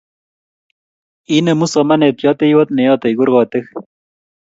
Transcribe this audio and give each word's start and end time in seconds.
Inemu 1.37 1.65
somanet 1.73 2.17
yateiywot 2.25 2.69
ne 2.73 2.81
yatei 2.87 3.17
kurkotik 3.19 3.65